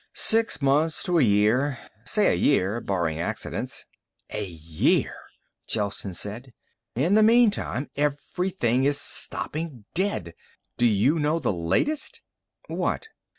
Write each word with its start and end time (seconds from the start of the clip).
"Six 0.15 0.63
months 0.63 1.03
to 1.03 1.19
a 1.19 1.21
year. 1.21 1.77
Say 2.05 2.25
a 2.25 2.33
year, 2.33 2.79
barring 2.81 3.19
accidents." 3.19 3.85
"A 4.31 4.43
year," 4.43 5.13
Gelsen 5.67 6.15
said. 6.15 6.53
"In 6.95 7.13
the 7.13 7.21
meantime, 7.21 7.87
everything 7.95 8.85
is 8.85 8.99
stopping 8.99 9.85
dead. 9.93 10.33
Do 10.77 10.87
you 10.87 11.19
know 11.19 11.37
the 11.37 11.53
latest?" 11.53 12.19
"What?" 12.67 13.09